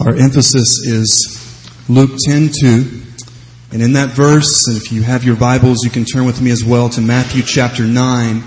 [0.00, 1.26] Our emphasis is
[1.88, 3.02] Luke 10:2.
[3.72, 6.52] And in that verse, and if you have your Bibles, you can turn with me
[6.52, 8.44] as well to Matthew chapter 9.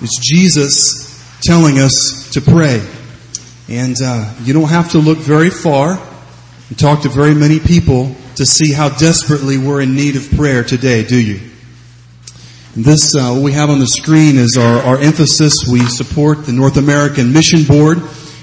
[0.00, 2.80] It's Jesus telling us to pray.
[3.68, 6.00] And uh, you don't have to look very far
[6.68, 10.62] and talk to very many people to see how desperately we're in need of prayer
[10.62, 11.40] today, do you?
[12.76, 15.66] And this, uh, what we have on the screen is our, our emphasis.
[15.66, 17.98] We support the North American Mission Board.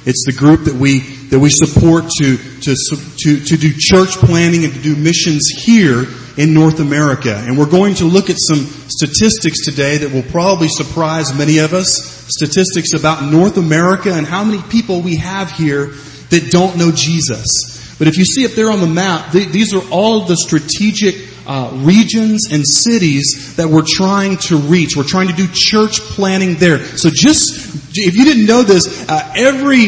[0.05, 2.75] It's the group that we that we support to to
[3.18, 6.06] to to do church planting and to do missions here
[6.37, 7.36] in North America.
[7.36, 11.73] And we're going to look at some statistics today that will probably surprise many of
[11.73, 12.25] us.
[12.29, 15.87] Statistics about North America and how many people we have here
[16.29, 17.96] that don't know Jesus.
[18.00, 21.71] But if you see up there on the map, these are all the strategic uh,
[21.74, 24.96] regions and cities that we're trying to reach.
[24.96, 26.78] We're trying to do church planting there.
[26.78, 29.88] So just, if you didn't know this, uh, every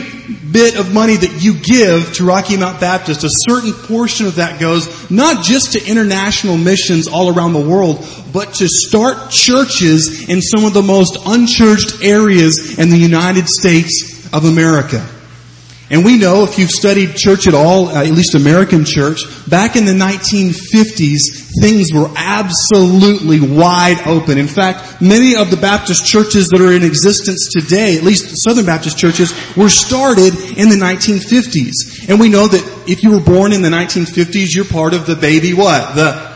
[0.52, 4.60] bit of money that you give to Rocky Mount Baptist, a certain portion of that
[4.60, 10.41] goes not just to international missions all around the world, but to start churches in
[10.41, 15.07] some of the most unchurched areas in the United States of America.
[15.91, 19.76] And we know, if you've studied church at all, uh, at least American church, back
[19.76, 24.38] in the 1950s, things were absolutely wide open.
[24.38, 28.66] In fact, many of the Baptist churches that are in existence today, at least Southern
[28.66, 32.10] Baptist churches, were started in the 1950s.
[32.10, 35.16] And we know that if you were born in the 1950s, you're part of the
[35.16, 35.96] baby what?
[35.96, 36.32] The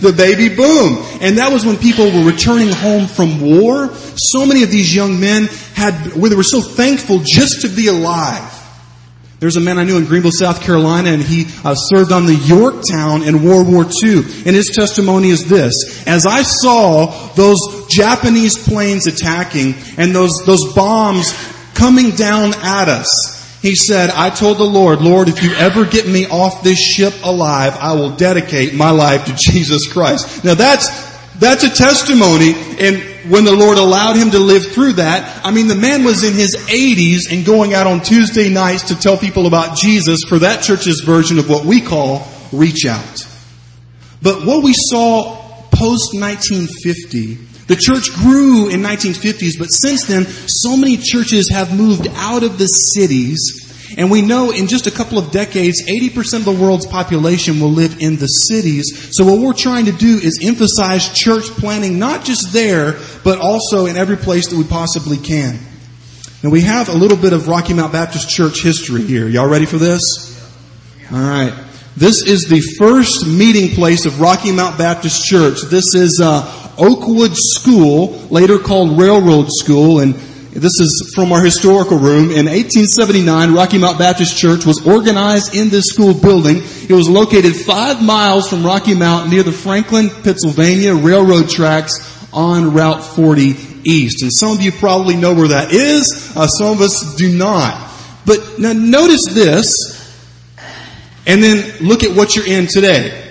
[0.00, 0.98] the baby boom.
[1.20, 3.88] And that was when people were returning home from war.
[4.16, 8.55] So many of these young men had, they were so thankful just to be alive.
[9.38, 12.34] There's a man I knew in Greenville, South Carolina, and he uh, served on the
[12.34, 14.16] Yorktown in World War II.
[14.46, 20.72] And his testimony is this: As I saw those Japanese planes attacking and those those
[20.72, 21.34] bombs
[21.74, 26.08] coming down at us, he said, "I told the Lord, Lord, if you ever get
[26.08, 30.88] me off this ship alive, I will dedicate my life to Jesus Christ." Now that's
[31.38, 35.44] that's a testimony, and when the Lord allowed him to live through that.
[35.44, 38.96] I mean, the man was in his 80s and going out on Tuesday nights to
[38.96, 43.26] tell people about Jesus for that church's version of what we call reach out.
[44.22, 45.36] But what we saw
[45.70, 47.34] post 1950,
[47.66, 52.58] the church grew in 1950s, but since then, so many churches have moved out of
[52.58, 53.65] the cities
[53.96, 57.70] and we know in just a couple of decades, 80% of the world's population will
[57.70, 59.16] live in the cities.
[59.16, 63.86] So what we're trying to do is emphasize church planting, not just there, but also
[63.86, 65.58] in every place that we possibly can.
[66.42, 69.28] Now we have a little bit of Rocky Mount Baptist Church history here.
[69.28, 70.32] Y'all ready for this?
[71.12, 71.54] Alright.
[71.96, 75.62] This is the first meeting place of Rocky Mount Baptist Church.
[75.62, 80.14] This is uh, Oakwood School, later called Railroad School, and
[80.60, 82.30] this is from our historical room.
[82.30, 86.58] In 1879, Rocky Mount Baptist Church was organized in this school building.
[86.58, 92.72] It was located five miles from Rocky Mount near the Franklin, Pittsylvania railroad tracks on
[92.72, 94.22] Route 40 East.
[94.22, 96.32] And some of you probably know where that is.
[96.34, 97.90] Uh, some of us do not.
[98.24, 99.94] But now notice this,
[101.26, 103.30] and then look at what you're in today.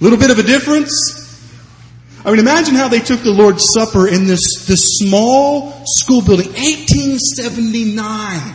[0.00, 1.27] A little bit of a difference.
[2.28, 6.48] I mean, imagine how they took the Lord's Supper in this, this small school building,
[6.48, 8.54] 1879.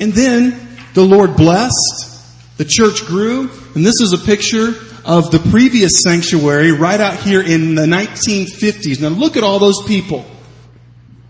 [0.00, 4.74] And then the Lord blessed, the church grew, and this is a picture
[5.04, 9.00] of the previous sanctuary right out here in the 1950s.
[9.00, 10.26] Now look at all those people.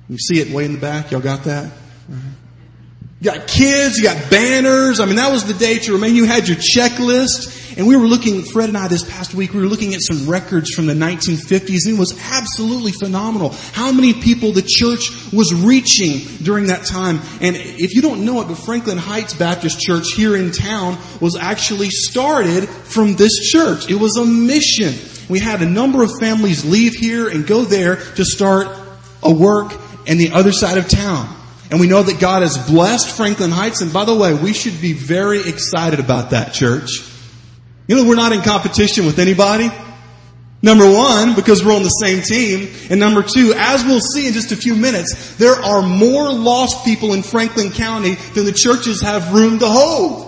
[0.09, 1.11] You see it way in the back?
[1.11, 1.71] Y'all got that?
[3.21, 5.01] You got kids, you got banners.
[5.01, 6.15] I mean, that was the day to remain.
[6.15, 7.77] You had your checklist.
[7.77, 10.29] And we were looking, Fred and I this past week, we were looking at some
[10.29, 13.51] records from the 1950s and it was absolutely phenomenal.
[13.73, 17.21] How many people the church was reaching during that time.
[17.41, 21.37] And if you don't know it, but Franklin Heights Baptist Church here in town was
[21.37, 23.91] actually started from this church.
[23.91, 24.95] It was a mission.
[25.29, 28.69] We had a number of families leave here and go there to start
[29.23, 29.73] a work
[30.07, 31.38] in the other side of town.
[31.71, 33.83] And we know that God has blessed Franklin Heights.
[33.83, 37.03] And by the way, we should be very excited about that church.
[37.87, 39.71] You know, we're not in competition with anybody.
[40.61, 42.69] Number one, because we're on the same team.
[42.91, 46.85] And number two, as we'll see in just a few minutes, there are more lost
[46.85, 50.25] people in Franklin County than the churches have room to hold.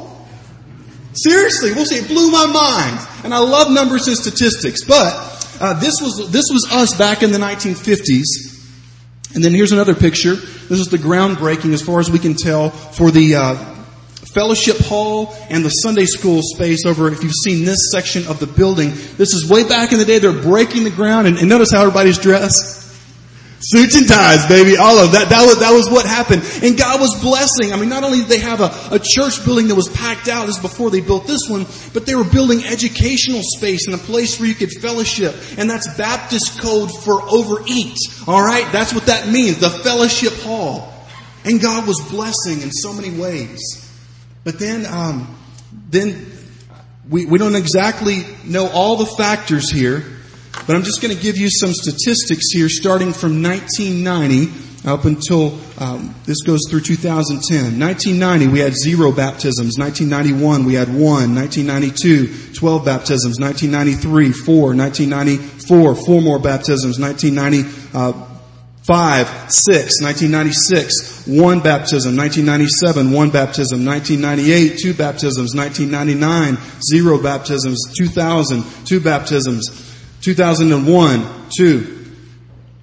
[1.15, 1.97] Seriously, we'll see.
[1.97, 3.09] It blew my mind.
[3.25, 4.85] And I love numbers and statistics.
[4.85, 5.15] But
[5.61, 9.35] uh, this was this was us back in the 1950s.
[9.35, 10.37] And then here's another picture.
[10.71, 13.57] This is the groundbreaking, as far as we can tell, for the uh,
[14.33, 18.47] fellowship hall and the Sunday school space over, if you've seen this section of the
[18.47, 18.91] building.
[19.17, 20.21] This is way back in the day.
[20.21, 22.80] They're breaking the ground, and, and notice how everybody's dressed.
[23.63, 24.79] Suits and ties, baby.
[24.79, 25.29] All of that.
[25.29, 26.43] That was, that was what happened.
[26.63, 27.75] And God was blessing.
[27.75, 30.49] I mean, not only did they have a, a church building that was packed out
[30.49, 34.41] as before they built this one, but they were building educational space and a place
[34.41, 35.35] where you could fellowship.
[35.59, 37.99] And that's Baptist code for overeat.
[38.27, 38.73] Alright?
[38.73, 39.59] That's what that means.
[39.59, 40.91] The fellowship hall.
[41.45, 43.61] And God was blessing in so many ways.
[44.43, 45.37] But then, um,
[45.91, 46.33] then
[47.11, 50.05] we, we don't exactly know all the factors here,
[50.67, 54.51] but I'm just going to give you some statistics here starting from 1990
[54.87, 57.79] up until um, this goes through 2010.
[57.79, 59.79] 1990 we had zero baptisms.
[59.79, 61.35] 1991 we had one.
[61.35, 63.39] 1992 12 baptisms.
[63.39, 64.75] 1993 four.
[64.75, 66.99] 1994 four more baptisms.
[66.99, 68.27] 1990 uh,
[68.83, 78.65] Five, six, 1996, one baptism, 1997, one baptism, 1998, two baptisms, 1999, zero baptisms, 2000,
[78.87, 79.90] two baptisms,
[80.21, 82.15] 2001, two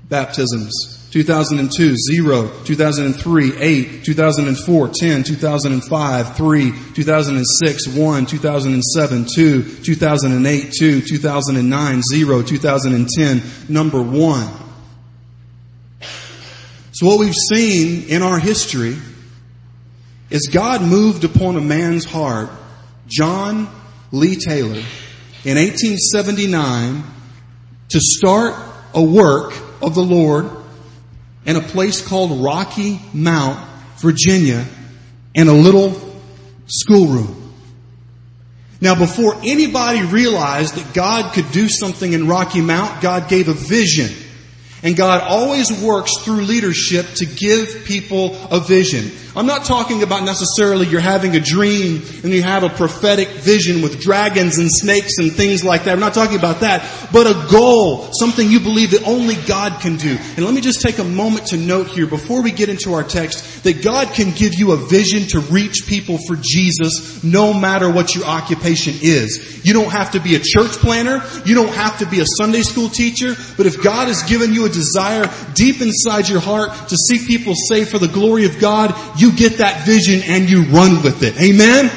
[0.09, 11.01] baptisms, 2002, zero, 2003, eight, 2004, 10, 2005, three, 2006, one, 2007, two, 2008, two,
[11.01, 14.51] 2009, zero, 2010, number one.
[16.91, 18.97] So what we've seen in our history
[20.29, 22.49] is God moved upon a man's heart,
[23.07, 23.69] John
[24.11, 24.81] Lee Taylor,
[25.45, 27.03] in 1879
[27.89, 28.55] to start
[28.93, 30.49] a work of the Lord
[31.45, 33.59] in a place called Rocky Mount,
[33.97, 34.65] Virginia,
[35.33, 35.95] in a little
[36.65, 37.53] schoolroom.
[38.81, 43.53] Now before anybody realized that God could do something in Rocky Mount, God gave a
[43.53, 44.09] vision
[44.83, 49.11] and God always works through leadership to give people a vision.
[49.37, 53.83] I'm not talking about necessarily you're having a dream and you have a prophetic vision
[53.83, 55.91] with dragons and snakes and things like that.
[55.91, 59.97] I'm not talking about that, but a goal, something you believe that only God can
[59.97, 60.17] do.
[60.37, 63.03] And let me just take a moment to note here before we get into our
[63.03, 67.91] text that God can give you a vision to reach people for Jesus no matter
[67.91, 69.63] what your occupation is.
[69.63, 71.21] You don't have to be a church planter.
[71.45, 73.35] You don't have to be a Sunday school teacher.
[73.55, 77.53] But if God has given you a desire deep inside your heart to see people
[77.53, 81.23] saved for the glory of God, you you get that vision and you run with
[81.23, 81.39] it.
[81.41, 81.91] Amen?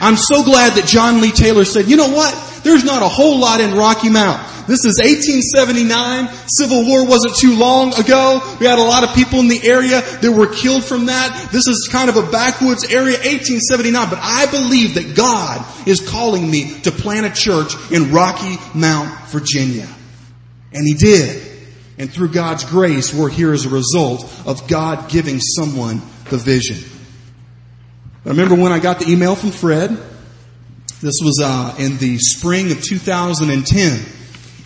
[0.00, 2.62] I'm so glad that John Lee Taylor said, you know what?
[2.62, 4.46] There's not a whole lot in Rocky Mount.
[4.68, 6.28] This is 1879.
[6.46, 8.56] Civil War wasn't too long ago.
[8.60, 11.48] We had a lot of people in the area that were killed from that.
[11.50, 14.10] This is kind of a backwoods area, 1879.
[14.10, 19.08] But I believe that God is calling me to plant a church in Rocky Mount,
[19.28, 19.88] Virginia.
[20.74, 21.48] And He did.
[21.98, 26.76] And through God's grace, we're here as a result of God giving someone the vision.
[28.24, 29.90] I remember when I got the email from Fred.
[31.00, 34.00] This was uh, in the spring of 2010.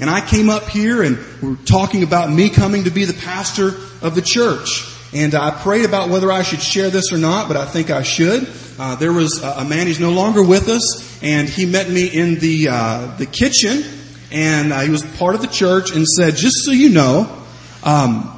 [0.00, 3.12] And I came up here and we are talking about me coming to be the
[3.12, 4.88] pastor of the church.
[5.14, 8.03] And I prayed about whether I should share this or not, but I think I
[8.03, 8.49] should.
[8.79, 12.06] Uh, there was a, a, man, he's no longer with us, and he met me
[12.06, 13.85] in the, uh, the kitchen,
[14.32, 17.44] and uh, he was part of the church, and said, just so you know,
[17.85, 18.31] um,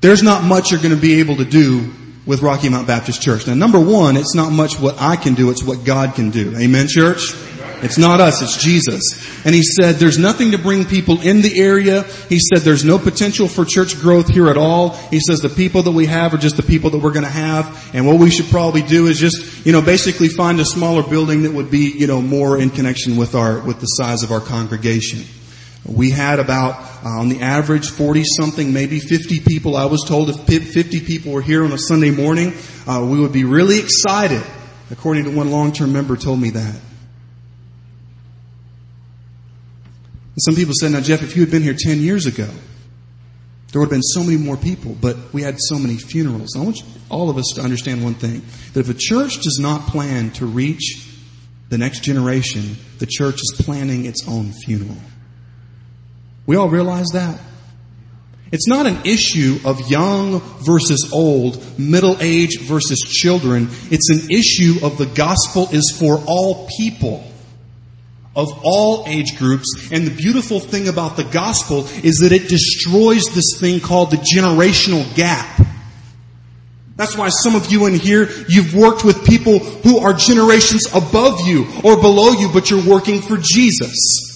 [0.00, 1.92] there's not much you're going to be able to do
[2.26, 3.46] with Rocky Mount Baptist Church.
[3.46, 6.54] Now, number one, it's not much what I can do, it's what God can do.
[6.56, 7.34] Amen, church?
[7.80, 9.46] It's not us, it's Jesus.
[9.46, 12.02] And he said, there's nothing to bring people in the area.
[12.28, 14.90] He said, there's no potential for church growth here at all.
[15.10, 17.94] He says, the people that we have are just the people that we're gonna have.
[17.94, 21.44] And what we should probably do is just, you know, basically find a smaller building
[21.44, 24.40] that would be, you know, more in connection with our, with the size of our
[24.40, 25.20] congregation.
[25.84, 29.76] We had about, uh, on the average, 40 something, maybe 50 people.
[29.76, 32.52] I was told if 50 people were here on a Sunday morning,
[32.86, 34.42] uh, we would be really excited,
[34.90, 36.74] according to one long-term member told me that.
[40.34, 42.48] And some people said, now Jeff, if you had been here 10 years ago,
[43.72, 46.56] there would have been so many more people, but we had so many funerals.
[46.56, 48.42] I want you, all of us to understand one thing,
[48.72, 51.06] that if a church does not plan to reach
[51.68, 54.96] the next generation, the church is planning its own funeral.
[56.48, 57.38] We all realize that?
[58.50, 63.68] It's not an issue of young versus old, middle age versus children.
[63.90, 67.22] It's an issue of the gospel is for all people
[68.34, 69.90] of all age groups.
[69.92, 74.16] And the beautiful thing about the gospel is that it destroys this thing called the
[74.16, 75.60] generational gap.
[76.96, 81.46] That's why some of you in here, you've worked with people who are generations above
[81.46, 84.27] you or below you, but you're working for Jesus.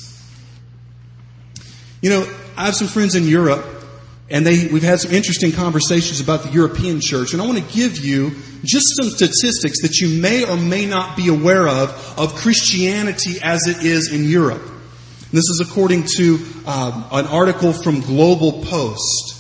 [2.03, 3.65] You know, I have some friends in Europe,
[4.29, 7.73] and they, we've had some interesting conversations about the European church, and I want to
[7.73, 8.33] give you
[8.65, 13.69] just some statistics that you may or may not be aware of, of Christianity as
[13.69, 14.63] it is in Europe.
[15.31, 19.39] This is according to uh, an article from Global Post.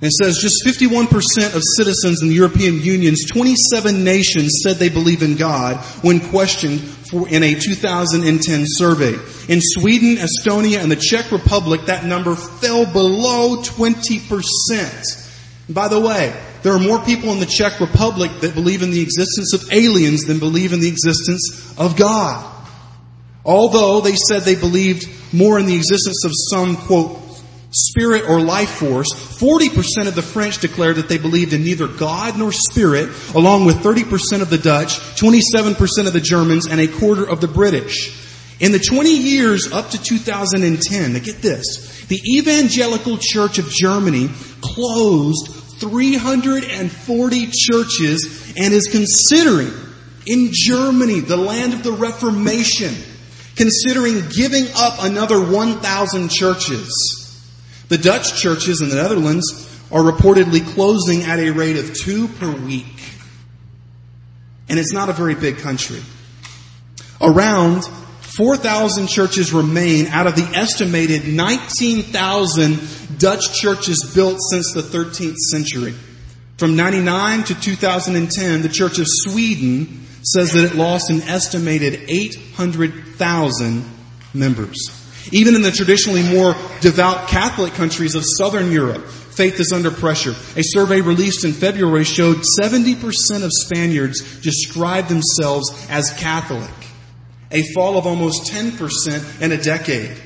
[0.00, 5.24] It says just 51% of citizens in the European Union's 27 nations said they believe
[5.24, 9.18] in God when questioned for, in a 2010 survey.
[9.48, 15.28] In Sweden, Estonia, and the Czech Republic, that number fell below 20%.
[15.66, 18.90] And by the way, there are more people in the Czech Republic that believe in
[18.90, 22.54] the existence of aliens than believe in the existence of God.
[23.44, 27.18] Although they said they believed more in the existence of some, quote,
[27.70, 32.38] spirit or life force, 40% of the French declared that they believed in neither God
[32.38, 37.26] nor spirit, along with 30% of the Dutch, 27% of the Germans, and a quarter
[37.26, 38.27] of the British.
[38.60, 44.28] In the 20 years up to 2010, now get this, the Evangelical Church of Germany
[44.60, 45.48] closed
[45.78, 49.72] 340 churches and is considering
[50.26, 52.94] in Germany, the land of the Reformation,
[53.56, 57.24] considering giving up another 1,000 churches.
[57.88, 62.50] The Dutch churches in the Netherlands are reportedly closing at a rate of two per
[62.50, 62.84] week.
[64.68, 66.02] And it's not a very big country.
[67.22, 67.88] Around
[68.38, 72.78] 4,000 churches remain out of the estimated 19,000
[73.18, 75.92] Dutch churches built since the 13th century.
[76.56, 83.84] From 99 to 2010, the Church of Sweden says that it lost an estimated 800,000
[84.32, 84.88] members.
[85.32, 90.36] Even in the traditionally more devout Catholic countries of Southern Europe, faith is under pressure.
[90.54, 96.70] A survey released in February showed 70% of Spaniards describe themselves as Catholic,
[97.50, 100.16] a fall of almost 10% in a decade.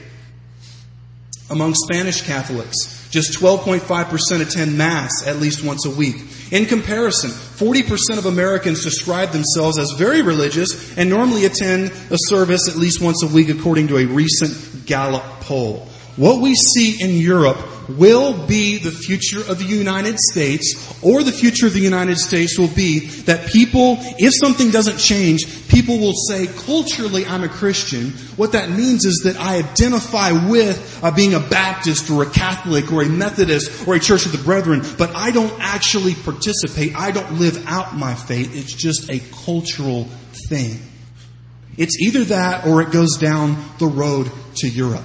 [1.51, 6.17] Among Spanish Catholics, just 12.5% attend Mass at least once a week.
[6.51, 12.69] In comparison, 40% of Americans describe themselves as very religious and normally attend a service
[12.69, 15.87] at least once a week according to a recent Gallup poll.
[16.17, 17.59] What we see in Europe
[17.97, 22.59] will be the future of the United States, or the future of the United States
[22.59, 28.11] will be that people, if something doesn't change, people will say, culturally, I'm a Christian.
[28.37, 32.93] What that means is that I identify with uh, being a Baptist or a Catholic
[32.93, 36.95] or a Methodist or a Church of the Brethren, but I don't actually participate.
[36.97, 38.55] I don't live out my faith.
[38.55, 40.05] It's just a cultural
[40.49, 40.79] thing.
[41.77, 45.05] It's either that or it goes down the road to Europe.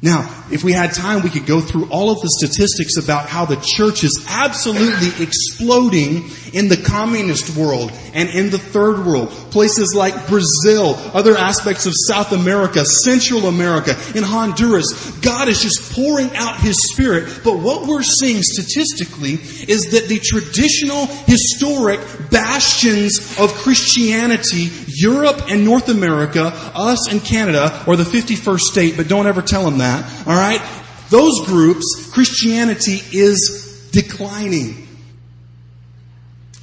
[0.00, 3.46] Now, if we had time, we could go through all of the statistics about how
[3.46, 9.30] the church is absolutely exploding in the communist world and in the third world.
[9.50, 15.18] Places like Brazil, other aspects of South America, Central America, in Honduras.
[15.20, 17.40] God is just pouring out His Spirit.
[17.42, 22.00] But what we're seeing statistically is that the traditional, historic
[22.30, 29.08] bastions of Christianity, Europe and North America, us and Canada, or the 51st state, but
[29.08, 30.62] don't ever tell them that that, alright?
[31.10, 34.86] Those groups, Christianity is declining.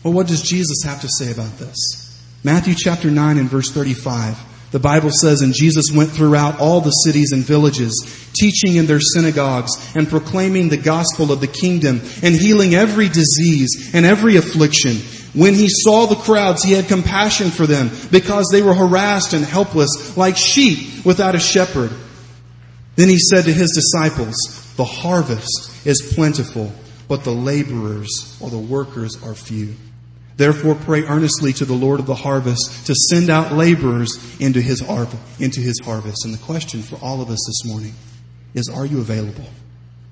[0.03, 2.21] Well, what does Jesus have to say about this?
[2.43, 4.37] Matthew chapter 9 and verse 35.
[4.71, 8.99] The Bible says, and Jesus went throughout all the cities and villages, teaching in their
[8.99, 14.97] synagogues and proclaiming the gospel of the kingdom and healing every disease and every affliction.
[15.33, 19.45] When he saw the crowds, he had compassion for them because they were harassed and
[19.45, 21.91] helpless like sheep without a shepherd.
[22.95, 24.35] Then he said to his disciples,
[24.77, 26.71] The harvest is plentiful,
[27.07, 29.75] but the laborers or the workers are few.
[30.37, 34.81] Therefore pray earnestly to the Lord of the harvest to send out laborers into his,
[34.81, 36.25] harvest, into his harvest.
[36.25, 37.93] And the question for all of us this morning
[38.53, 39.47] is, are you available?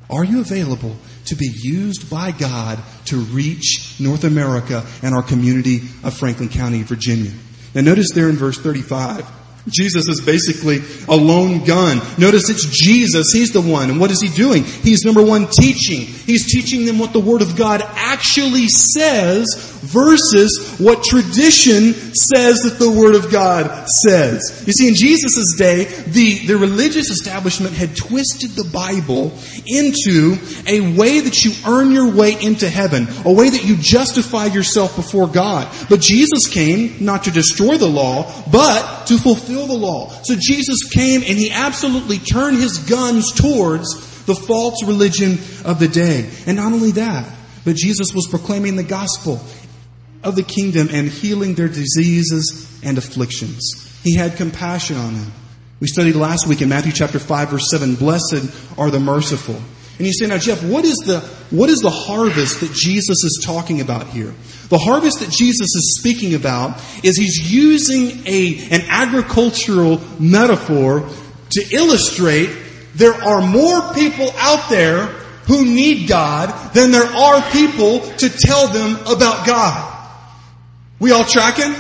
[0.10, 5.82] Are you available to be used by God to reach North America and our community
[6.04, 7.32] of Franklin County, Virginia?
[7.74, 9.26] Now notice there in verse 35,
[9.68, 12.02] Jesus is basically a lone gun.
[12.18, 13.32] Notice it's Jesus.
[13.32, 13.90] He's the one.
[13.90, 14.64] And what is he doing?
[14.64, 16.02] He's number one teaching.
[16.02, 22.76] He's teaching them what the Word of God actually says versus what tradition says that
[22.78, 24.64] the Word of God says.
[24.68, 29.32] You see, in Jesus' day, the, the religious establishment had twisted the Bible
[29.66, 34.48] into a way that you earn your way into heaven, a way that you justify
[34.48, 35.74] yourself before God.
[35.90, 40.10] But Jesus came not to destroy the law, but to fulfill the law.
[40.24, 45.34] So Jesus came and he absolutely turned his guns towards the false religion
[45.66, 46.30] of the day.
[46.46, 47.30] And not only that,
[47.66, 49.42] but Jesus was proclaiming the gospel
[50.24, 53.90] of the kingdom and healing their diseases and afflictions.
[54.04, 55.32] He had compassion on them.
[55.80, 59.60] We studied last week in Matthew chapter 5 verse 7, blessed are the merciful.
[59.98, 61.20] And you say, now Jeff, what is the,
[61.56, 64.34] what is the harvest that Jesus is talking about here?
[64.70, 71.08] The harvest that Jesus is speaking about is he's using a, an agricultural metaphor
[71.52, 72.50] to illustrate
[72.96, 75.06] there are more people out there
[75.48, 79.90] who need God than there are people to tell them about God.
[81.00, 81.74] We all tracking?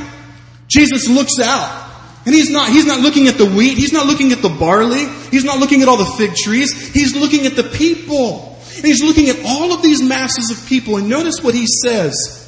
[0.67, 1.82] Jesus looks out.
[2.25, 3.77] And he's not, he's not looking at the wheat.
[3.77, 5.05] He's not looking at the barley.
[5.29, 6.93] He's not looking at all the fig trees.
[6.93, 8.57] He's looking at the people.
[8.75, 10.97] And he's looking at all of these masses of people.
[10.97, 12.39] And notice what he says.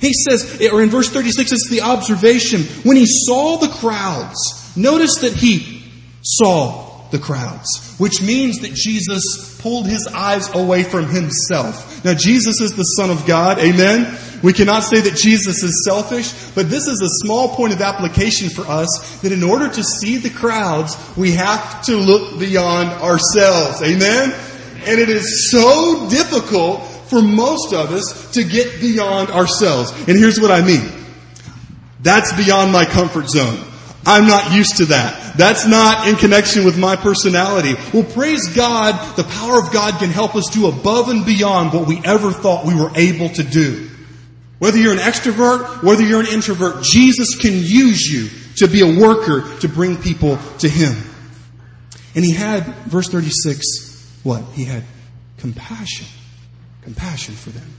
[0.00, 2.62] He says, or in verse 36, it's the observation.
[2.84, 5.82] When he saw the crowds, notice that he
[6.22, 12.04] saw the crowds, which means that Jesus pulled his eyes away from himself.
[12.04, 14.16] Now Jesus is the Son of God, amen?
[14.42, 18.50] We cannot say that Jesus is selfish, but this is a small point of application
[18.50, 23.82] for us that in order to see the crowds, we have to look beyond ourselves,
[23.82, 24.32] amen?
[24.86, 29.90] And it is so difficult for most of us to get beyond ourselves.
[30.06, 30.88] And here's what I mean.
[32.00, 33.64] That's beyond my comfort zone.
[34.06, 35.36] I'm not used to that.
[35.36, 37.74] That's not in connection with my personality.
[37.92, 41.86] Well, praise God, the power of God can help us do above and beyond what
[41.86, 43.87] we ever thought we were able to do.
[44.58, 49.00] Whether you're an extrovert, whether you're an introvert, Jesus can use you to be a
[49.00, 50.96] worker to bring people to Him.
[52.14, 54.42] And He had, verse 36, what?
[54.54, 54.82] He had
[55.36, 56.06] compassion.
[56.82, 57.70] Compassion for them.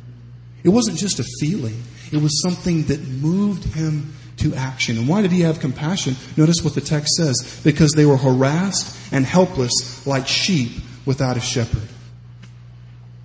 [0.64, 1.84] It wasn't just a feeling.
[2.12, 4.98] It was something that moved Him to action.
[4.98, 6.16] And why did he have compassion?
[6.38, 7.62] Notice what the text says.
[7.64, 10.72] Because they were harassed and helpless like sheep
[11.06, 11.88] without a shepherd.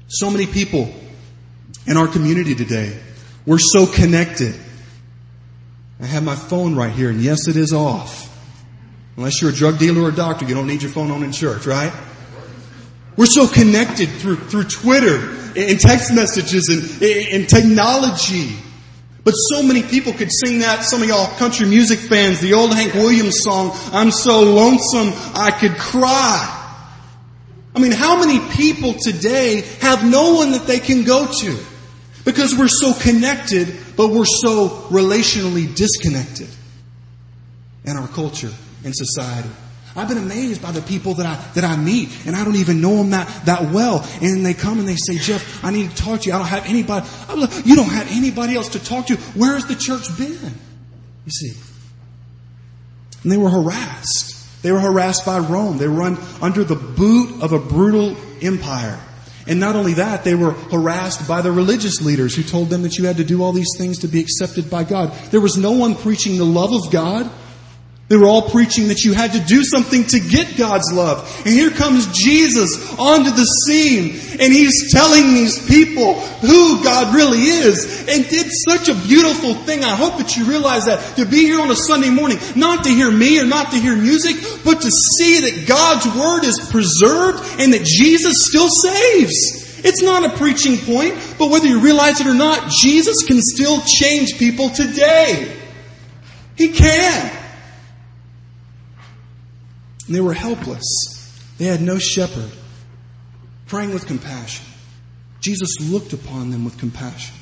[0.08, 0.92] So many people
[1.86, 2.98] in our community today,
[3.46, 4.54] we're so connected.
[6.00, 8.22] I have my phone right here and yes, it is off.
[9.16, 11.32] Unless you're a drug dealer or a doctor, you don't need your phone on in
[11.32, 11.92] church, right?
[13.16, 18.56] We're so connected through, through Twitter and text messages and, and technology.
[19.22, 20.84] But so many people could sing that.
[20.84, 25.50] Some of y'all country music fans, the old Hank Williams song, I'm so lonesome I
[25.52, 26.60] could cry.
[27.74, 31.58] I mean, how many people today have no one that they can go to?
[32.24, 36.48] Because we're so connected, but we're so relationally disconnected
[37.84, 38.52] in our culture
[38.84, 39.50] and society.
[39.96, 42.80] I've been amazed by the people that I, that I meet and I don't even
[42.80, 44.04] know them that, that well.
[44.20, 46.34] And they come and they say, Jeff, I need to talk to you.
[46.34, 47.06] I don't have anybody.
[47.28, 49.16] I'm like, you don't have anybody else to talk to.
[49.16, 50.52] Where has the church been?
[51.24, 51.52] You see.
[53.22, 54.62] And they were harassed.
[54.62, 55.78] They were harassed by Rome.
[55.78, 58.98] They were under the boot of a brutal empire.
[59.46, 62.96] And not only that, they were harassed by the religious leaders who told them that
[62.96, 65.12] you had to do all these things to be accepted by God.
[65.30, 67.30] There was no one preaching the love of God.
[68.06, 71.24] They were all preaching that you had to do something to get God's love.
[71.46, 77.38] And here comes Jesus onto the scene and he's telling these people who God really
[77.38, 79.84] is and did such a beautiful thing.
[79.84, 82.90] I hope that you realize that to be here on a Sunday morning, not to
[82.90, 87.58] hear me or not to hear music, but to see that God's word is preserved
[87.58, 89.82] and that Jesus still saves.
[89.82, 93.80] It's not a preaching point, but whether you realize it or not, Jesus can still
[93.80, 95.56] change people today.
[96.56, 97.43] He can.
[100.06, 100.84] And they were helpless.
[101.58, 102.50] They had no shepherd.
[103.66, 104.64] Praying with compassion.
[105.40, 107.34] Jesus looked upon them with compassion.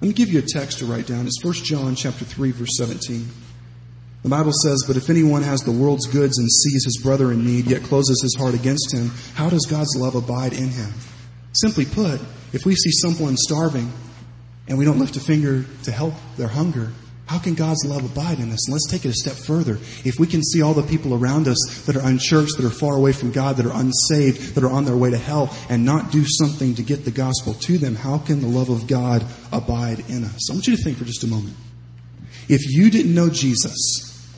[0.00, 1.26] Let me give you a text to write down.
[1.26, 3.28] It's 1 John chapter 3 verse 17.
[4.22, 7.44] The Bible says, But if anyone has the world's goods and sees his brother in
[7.44, 10.92] need, yet closes his heart against him, how does God's love abide in him?
[11.52, 12.20] Simply put,
[12.52, 13.90] if we see someone starving
[14.68, 16.92] and we don't lift a finger to help their hunger,
[17.30, 18.66] how can God's love abide in us?
[18.66, 19.74] And let's take it a step further.
[20.04, 22.96] If we can see all the people around us that are unchurched, that are far
[22.96, 26.10] away from God, that are unsaved, that are on their way to hell, and not
[26.10, 30.00] do something to get the gospel to them, how can the love of God abide
[30.10, 30.50] in us?
[30.50, 31.54] I want you to think for just a moment.
[32.48, 34.28] If you didn't know Jesus,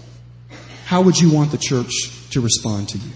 [0.84, 3.12] how would you want the church to respond to you?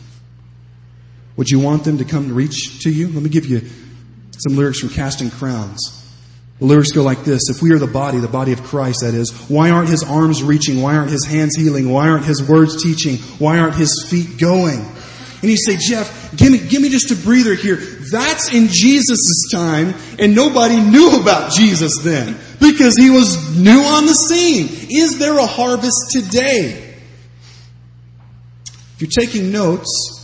[1.36, 3.08] Would you want them to come and reach to you?
[3.08, 3.60] Let me give you
[4.38, 6.05] some lyrics from Casting Crowns.
[6.58, 7.50] The lyrics go like this.
[7.50, 10.42] If we are the body, the body of Christ, that is, why aren't his arms
[10.42, 10.80] reaching?
[10.80, 11.90] Why aren't his hands healing?
[11.90, 13.16] Why aren't his words teaching?
[13.38, 14.80] Why aren't his feet going?
[15.42, 17.76] And you say, Jeff, give me, give me just a breather here.
[17.76, 24.06] That's in Jesus' time, and nobody knew about Jesus then, because he was new on
[24.06, 24.68] the scene.
[24.90, 26.94] Is there a harvest today?
[28.94, 30.15] If you're taking notes,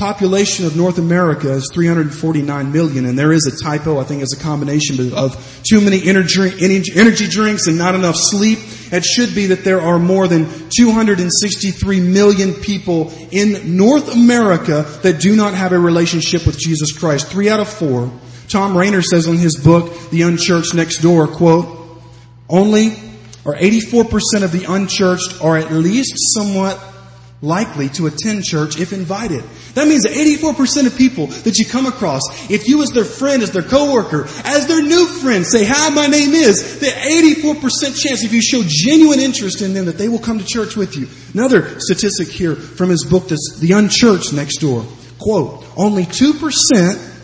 [0.00, 4.00] population of North America is 349 million, and there is a typo.
[4.00, 8.60] I think it's a combination of too many energy drinks and not enough sleep.
[8.92, 15.20] It should be that there are more than 263 million people in North America that
[15.20, 17.28] do not have a relationship with Jesus Christ.
[17.28, 18.10] Three out of four.
[18.48, 22.00] Tom Rainer says in his book, The Unchurched Next Door, quote,
[22.48, 22.96] only
[23.44, 26.82] or 84% of the unchurched are at least somewhat
[27.42, 29.44] likely to attend church if invited.
[29.74, 33.42] That means that 84% of people that you come across, if you as their friend,
[33.42, 38.24] as their coworker, as their new friend say, hi, my name is, the 84% chance
[38.24, 41.08] if you show genuine interest in them that they will come to church with you.
[41.34, 44.84] Another statistic here from his book, this, The Unchurched Next Door.
[45.18, 47.14] Quote, only 2%,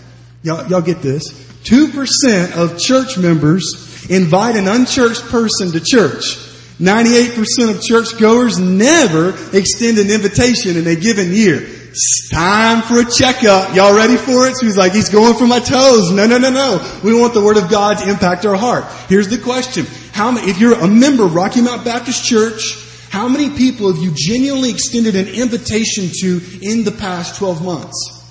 [0.42, 1.32] y'all, y'all get this,
[1.64, 6.36] 2% of church members invite an unchurched person to church.
[6.78, 11.66] 98% of churchgoers never extend an invitation in a given year.
[11.96, 13.74] It's time for a checkup.
[13.74, 14.54] Y'all ready for it?
[14.56, 16.10] So he's like, he's going for my toes.
[16.10, 17.00] No, no, no, no.
[17.02, 18.84] We want the Word of God to impact our heart.
[19.08, 19.86] Here's the question.
[20.12, 22.76] How many, if you're a member of Rocky Mount Baptist Church,
[23.08, 28.22] how many people have you genuinely extended an invitation to in the past 12 months?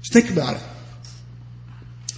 [0.00, 0.62] Just think about it.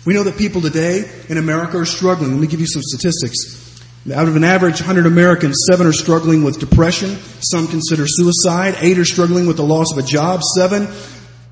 [0.07, 2.31] We know that people today in America are struggling.
[2.31, 3.66] Let me give you some statistics.
[4.15, 7.17] Out of an average 100 Americans, seven are struggling with depression.
[7.41, 8.77] Some consider suicide.
[8.79, 10.43] Eight are struggling with the loss of a job.
[10.45, 10.87] Seven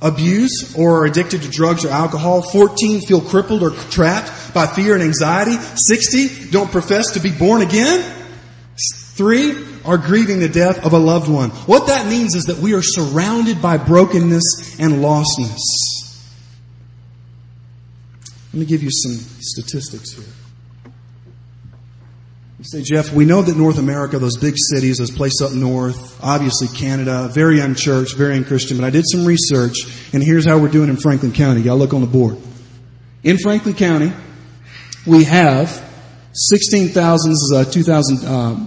[0.01, 2.43] abuse or are addicted to drugs or alcohol.
[2.43, 5.57] 14 feel crippled or trapped by fear and anxiety.
[5.57, 8.09] 60 don't profess to be born again.
[9.15, 11.51] Three are grieving the death of a loved one.
[11.51, 15.59] What that means is that we are surrounded by brokenness and lostness.
[18.53, 20.44] Let me give you some statistics here.
[22.65, 26.19] You say, Jeff, we know that North America, those big cities, those places up north,
[26.25, 29.81] obviously Canada, very unchurched, very unchristian, but I did some research,
[30.15, 31.61] and here's how we're doing in Franklin County.
[31.61, 32.39] Y'all look on the board.
[33.23, 34.15] In Franklin County,
[35.05, 35.69] we have
[36.33, 38.67] 16,000, this is a 2011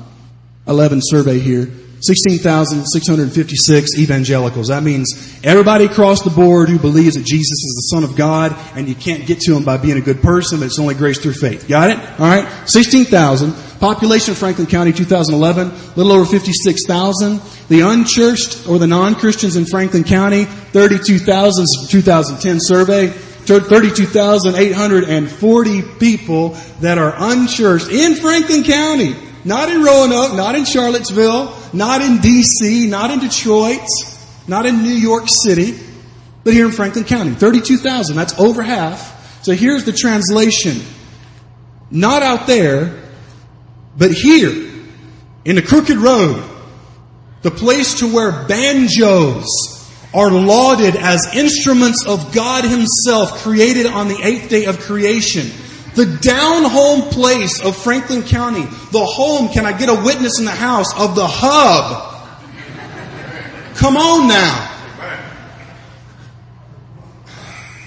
[0.68, 1.68] um, survey here,
[2.02, 4.68] 16,656 evangelicals.
[4.68, 8.56] That means everybody across the board who believes that Jesus is the Son of God
[8.76, 11.18] and you can't get to Him by being a good person, but it's only grace
[11.20, 11.68] through faith.
[11.68, 11.98] Got it?
[12.20, 12.70] Alright?
[12.70, 13.54] 16,000.
[13.80, 17.42] Population of Franklin County 2011, a little over 56,000.
[17.70, 23.14] The unchurched or the non-Christians in Franklin County, 32,000 2010 survey.
[23.48, 26.50] 32,840 people
[26.82, 29.16] that are unchurched in Franklin County.
[29.48, 33.88] Not in Roanoke, not in Charlottesville, not in DC, not in Detroit,
[34.46, 35.74] not in New York City,
[36.44, 37.34] but here in Franklin County.
[37.34, 39.46] 32,000, that's over half.
[39.46, 40.82] So here's the translation.
[41.90, 43.02] Not out there,
[43.98, 44.52] but here,
[45.46, 46.44] in the crooked road,
[47.42, 49.46] the place to where banjos
[50.14, 55.48] are lauded as instruments of God Himself created on the eighth day of creation.
[55.98, 58.62] The down home place of Franklin County.
[58.92, 62.14] The home, can I get a witness in the house, of the hub.
[63.78, 64.74] Come on now.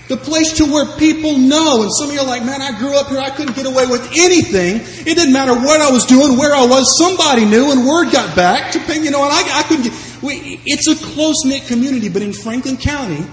[0.09, 1.83] The place to where people know.
[1.83, 3.21] And some of you are like, man, I grew up here.
[3.21, 4.81] I couldn't get away with anything.
[5.07, 6.99] It didn't matter what I was doing, where I was.
[6.99, 10.61] Somebody knew and word got back to, you know, and I, I couldn't get, we,
[10.67, 13.25] it's a close knit community, but in Franklin County,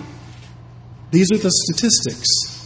[1.10, 2.57] these are the statistics.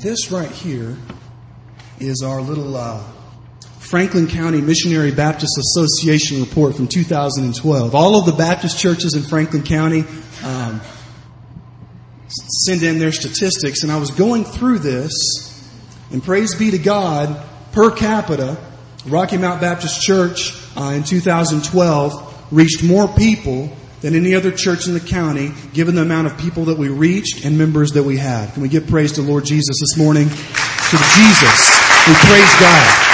[0.00, 0.96] This right here
[1.98, 3.02] is our little, uh,
[3.78, 7.94] Franklin County Missionary Baptist Association report from 2012.
[7.94, 10.04] All of the Baptist churches in Franklin County
[10.44, 10.80] um,
[12.28, 15.12] send in their statistics, and I was going through this,
[16.12, 18.56] and praise be to God, per capita,
[19.06, 24.94] Rocky Mount Baptist Church uh, in 2012 reached more people than any other church in
[24.94, 28.52] the county, given the amount of people that we reached and members that we had.
[28.52, 30.28] Can we give praise to Lord Jesus this morning?
[30.28, 31.80] To Jesus.
[32.06, 33.06] We praise God.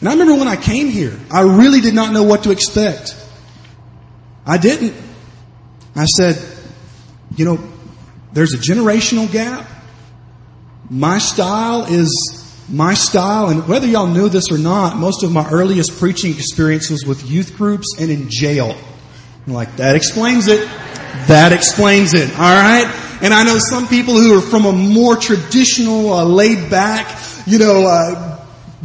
[0.00, 3.16] And I remember when I came here, I really did not know what to expect.
[4.46, 4.94] I didn't.
[5.96, 6.36] I said,
[7.36, 7.58] you know,
[8.32, 9.66] there's a generational gap.
[10.90, 15.48] My style is my style, and whether y'all knew this or not, most of my
[15.50, 18.76] earliest preaching experience was with youth groups and in jail.
[19.46, 20.66] I'm like, that explains it.
[21.28, 22.30] That explains it.
[22.30, 22.86] Alright?
[23.22, 27.58] And I know some people who are from a more traditional, uh, laid back, you
[27.58, 28.33] know, uh,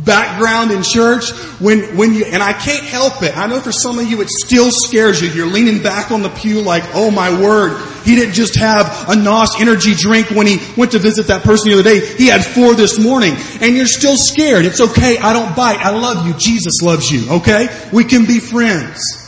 [0.05, 3.35] background in church, when, when you, and I can't help it.
[3.37, 5.29] I know for some of you it still scares you.
[5.29, 9.15] You're leaning back on the pew like, oh my word, he didn't just have a
[9.15, 11.99] NOS energy drink when he went to visit that person the other day.
[11.99, 13.35] He had four this morning.
[13.61, 14.65] And you're still scared.
[14.65, 15.17] It's okay.
[15.17, 15.79] I don't bite.
[15.79, 16.33] I love you.
[16.33, 17.31] Jesus loves you.
[17.31, 17.67] Okay?
[17.91, 19.25] We can be friends.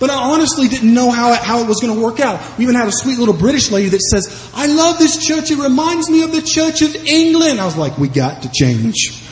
[0.00, 2.58] But I honestly didn't know how it, how it was going to work out.
[2.58, 5.50] We even had a sweet little British lady that says, I love this church.
[5.50, 7.60] It reminds me of the Church of England.
[7.60, 9.23] I was like, we got to change.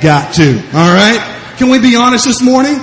[0.00, 0.58] Got to.
[0.68, 1.56] Alright?
[1.56, 2.76] Can we be honest this morning?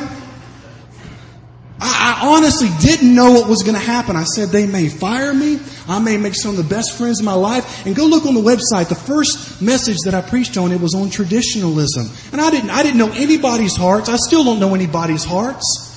[1.79, 4.17] I, I honestly didn't know what was going to happen.
[4.17, 5.59] I said, they may fire me.
[5.87, 7.85] I may make some of the best friends in my life.
[7.85, 8.89] And go look on the website.
[8.89, 12.09] The first message that I preached on, it was on traditionalism.
[12.33, 14.09] And I didn't, I didn't know anybody's hearts.
[14.09, 15.91] I still don't know anybody's hearts.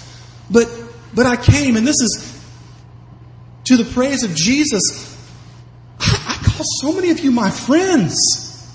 [0.48, 0.68] But,
[1.14, 2.40] but I came and this is
[3.64, 5.16] to the praise of Jesus.
[5.98, 8.72] I, I call so many of you my friends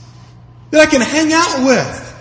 [0.72, 2.13] that I can hang out with.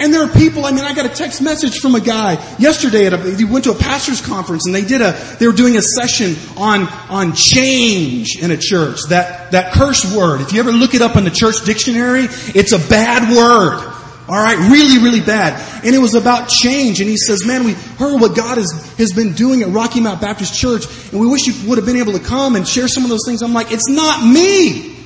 [0.00, 3.06] And there are people, I mean, I got a text message from a guy yesterday
[3.06, 5.76] at a, he went to a pastor's conference and they did a, they were doing
[5.76, 9.00] a session on, on change in a church.
[9.10, 10.40] That, that curse word.
[10.40, 13.94] If you ever look it up in the church dictionary, it's a bad word.
[14.26, 15.60] Alright, really, really bad.
[15.84, 17.00] And it was about change.
[17.00, 20.20] And he says, man, we heard what God has, has been doing at Rocky Mount
[20.20, 23.02] Baptist Church, and we wish you would have been able to come and share some
[23.02, 23.42] of those things.
[23.42, 24.99] I'm like, it's not me.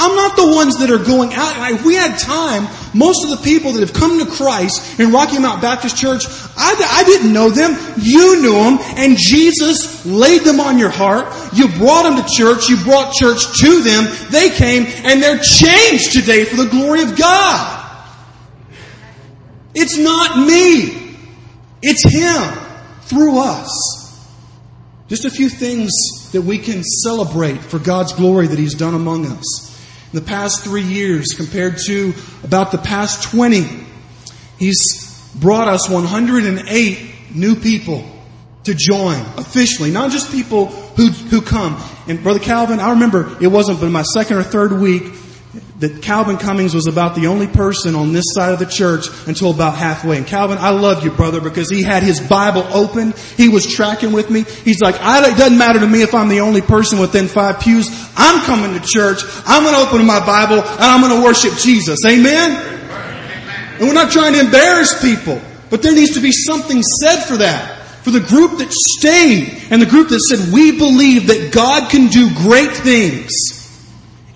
[0.00, 1.72] I'm not the ones that are going out.
[1.72, 5.40] If we had time, most of the people that have come to Christ in Rocky
[5.40, 6.24] Mount Baptist Church,
[6.56, 7.76] I, I didn't know them.
[8.00, 8.78] You knew them.
[8.96, 11.26] And Jesus laid them on your heart.
[11.52, 12.68] You brought them to church.
[12.68, 14.06] You brought church to them.
[14.30, 17.74] They came and they're changed today for the glory of God.
[19.74, 21.16] It's not me.
[21.82, 22.56] It's Him
[23.02, 24.28] through us.
[25.08, 25.92] Just a few things
[26.30, 29.67] that we can celebrate for God's glory that He's done among us
[30.12, 33.64] in the past three years compared to about the past 20.
[34.58, 38.04] He's brought us 108 new people
[38.64, 41.80] to join officially, not just people who, who come.
[42.06, 45.04] And Brother Calvin, I remember it wasn't but my second or third week
[45.78, 49.50] that Calvin Cummings was about the only person on this side of the church until
[49.50, 50.18] about halfway.
[50.18, 53.14] And Calvin, I love you, brother, because he had his Bible open.
[53.36, 54.42] He was tracking with me.
[54.42, 57.88] He's like, it doesn't matter to me if I'm the only person within five pews.
[58.16, 59.22] I'm coming to church.
[59.46, 62.04] I'm going to open my Bible and I'm going to worship Jesus.
[62.04, 62.50] Amen?
[63.78, 67.38] And we're not trying to embarrass people, but there needs to be something said for
[67.38, 67.76] that.
[68.02, 72.08] For the group that stayed and the group that said, we believe that God can
[72.08, 73.57] do great things.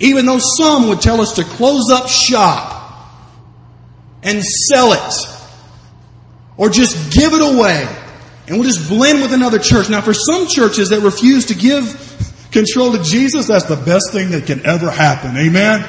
[0.03, 3.09] Even though some would tell us to close up shop
[4.23, 5.15] and sell it
[6.57, 7.89] or just give it away
[8.47, 9.89] and we'll just blend with another church.
[9.89, 14.33] Now for some churches that refuse to give control to Jesus, that's the best thing
[14.33, 15.37] that can ever happen.
[15.37, 15.81] Amen?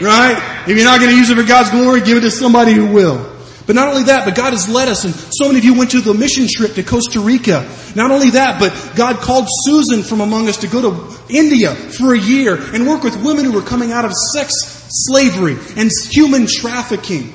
[0.00, 0.64] Right?
[0.68, 2.86] If you're not going to use it for God's glory, give it to somebody who
[2.86, 3.33] will.
[3.66, 5.92] But not only that, but God has led us, and so many of you went
[5.92, 7.66] to the mission trip to Costa Rica.
[7.94, 12.14] Not only that, but God called Susan from among us to go to India for
[12.14, 14.54] a year and work with women who were coming out of sex
[14.88, 17.32] slavery and human trafficking.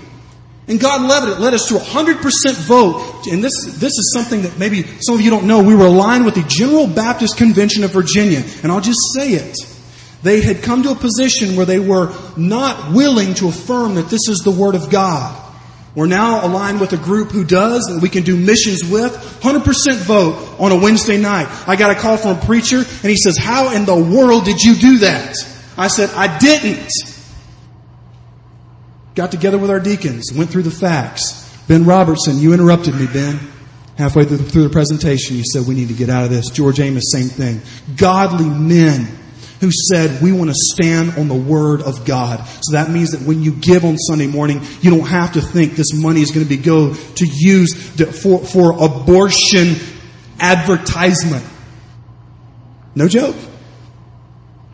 [0.68, 2.22] And God led, it, led us to a 100%
[2.68, 3.26] vote.
[3.32, 5.64] And this, this is something that maybe some of you don't know.
[5.64, 8.44] We were aligned with the General Baptist Convention of Virginia.
[8.62, 9.58] And I'll just say it.
[10.22, 14.30] They had come to a position where they were not willing to affirm that this
[14.30, 15.49] is the Word of God.
[15.96, 19.14] We're now aligned with a group who does and we can do missions with.
[19.42, 21.48] 100% vote on a Wednesday night.
[21.68, 24.62] I got a call from a preacher and he says, how in the world did
[24.62, 25.36] you do that?
[25.78, 26.92] I said, I didn't.
[29.16, 31.48] Got together with our deacons, went through the facts.
[31.68, 33.40] Ben Robertson, you interrupted me, Ben.
[33.98, 36.50] Halfway through the, through the presentation, you said we need to get out of this.
[36.50, 37.62] George Amos, same thing.
[37.98, 39.08] Godly men
[39.60, 42.46] who said, we want to stand on the Word of God.
[42.62, 45.74] So that means that when you give on Sunday morning, you don't have to think
[45.74, 47.74] this money is going to be go to use
[48.22, 49.76] for, for abortion
[50.40, 51.46] advertisement.
[52.96, 53.36] No joke.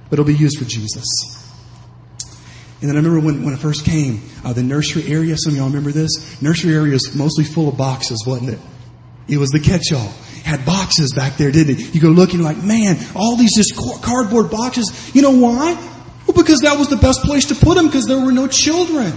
[0.09, 1.05] But it'll be used for Jesus.
[2.81, 5.57] And then I remember when, when I first came, uh, the nursery area, some of
[5.57, 6.39] y'all remember this?
[6.41, 8.59] Nursery area is mostly full of boxes, wasn't it?
[9.27, 10.13] It was the catch-all
[10.45, 11.95] had boxes back there, didn't it?
[11.95, 15.15] You go looking like, man, all these just cardboard boxes.
[15.15, 15.73] You know why?
[16.27, 19.12] Well, because that was the best place to put them because there were no children.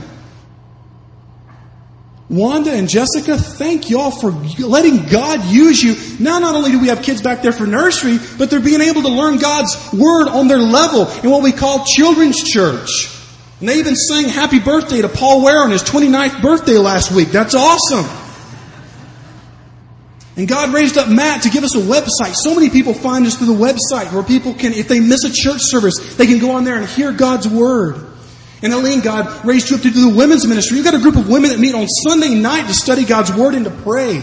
[2.30, 5.96] Wanda and Jessica, thank y'all for letting God use you.
[6.18, 9.02] Now not only do we have kids back there for nursery, but they're being able
[9.02, 13.14] to learn God's Word on their level in what we call children's church.
[13.60, 17.28] And they even sang happy birthday to Paul Ware on his 29th birthday last week.
[17.28, 18.27] That's awesome.
[20.38, 22.34] And God raised up Matt to give us a website.
[22.34, 25.32] So many people find us through the website where people can, if they miss a
[25.32, 28.06] church service, they can go on there and hear God's Word.
[28.62, 30.76] And Eileen, God raised you up to do the women's ministry.
[30.76, 33.56] You've got a group of women that meet on Sunday night to study God's Word
[33.56, 34.22] and to pray.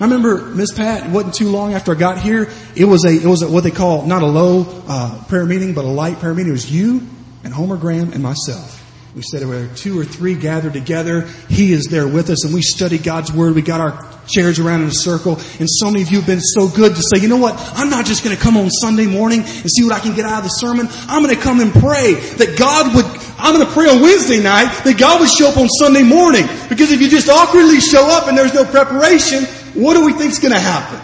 [0.00, 1.06] I remember Miss Pat.
[1.06, 2.50] It wasn't too long after I got here.
[2.74, 5.74] It was a it was a, what they call not a low uh, prayer meeting,
[5.74, 6.50] but a light prayer meeting.
[6.50, 7.06] It was you
[7.44, 8.83] and Homer Graham and myself.
[9.14, 12.62] We said where two or three gather together, He is there with us and we
[12.62, 13.54] study God's Word.
[13.54, 16.40] We got our chairs around in a circle and so many of you have been
[16.40, 17.54] so good to say, you know what?
[17.76, 20.24] I'm not just going to come on Sunday morning and see what I can get
[20.24, 20.88] out of the sermon.
[21.06, 23.04] I'm going to come and pray that God would,
[23.38, 26.46] I'm going to pray on Wednesday night that God would show up on Sunday morning.
[26.68, 29.44] Because if you just awkwardly show up and there's no preparation,
[29.80, 30.98] what do we think is going to happen?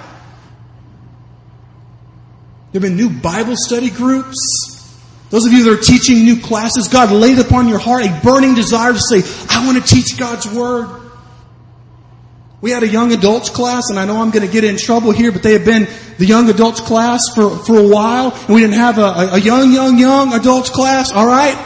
[2.72, 4.79] There have been new Bible study groups.
[5.30, 8.54] Those of you that are teaching new classes, God laid upon your heart a burning
[8.54, 11.00] desire to say, I want to teach God's Word.
[12.60, 15.12] We had a young adults class, and I know I'm going to get in trouble
[15.12, 15.88] here, but they have been
[16.18, 19.72] the young adults class for, for a while, and we didn't have a, a, young,
[19.72, 21.56] young, young adults class, alright?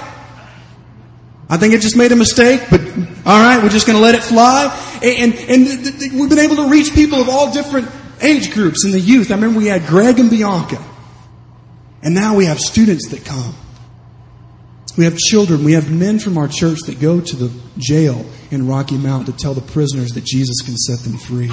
[1.49, 4.23] I think it just made a mistake, but alright, we're just going to let it
[4.23, 4.67] fly.
[5.03, 7.89] And, and, and we've been able to reach people of all different
[8.21, 9.31] age groups in the youth.
[9.31, 10.83] I remember we had Greg and Bianca.
[12.05, 13.55] And now we have students that come.
[14.97, 15.65] We have children.
[15.65, 19.33] We have men from our church that go to the jail in Rocky Mount to
[19.33, 21.51] tell the prisoners that Jesus can set them free.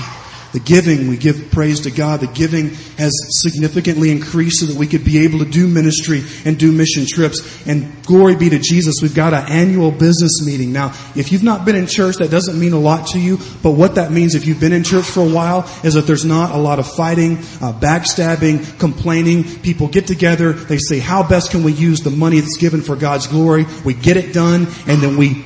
[0.53, 2.19] The giving, we give praise to God.
[2.19, 6.59] The giving has significantly increased so that we could be able to do ministry and
[6.59, 7.65] do mission trips.
[7.65, 10.73] And glory be to Jesus, we've got an annual business meeting.
[10.73, 13.37] Now, if you've not been in church, that doesn't mean a lot to you.
[13.63, 16.25] But what that means if you've been in church for a while is that there's
[16.25, 19.43] not a lot of fighting, uh, backstabbing, complaining.
[19.61, 20.51] People get together.
[20.51, 23.65] They say, how best can we use the money that's given for God's glory?
[23.85, 25.45] We get it done and then we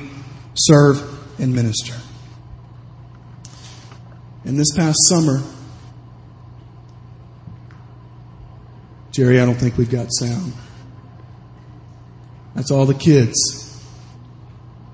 [0.54, 1.00] serve
[1.38, 1.94] and minister.
[4.46, 5.42] And this past summer,
[9.10, 10.52] Jerry, I don't think we've got sound.
[12.54, 13.84] That's all the kids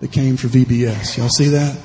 [0.01, 1.19] that came for VBS.
[1.19, 1.77] Y'all see that?